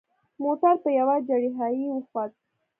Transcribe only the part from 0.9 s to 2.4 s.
یوه چړهایي وخوت.